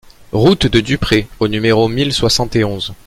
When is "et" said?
2.55-2.63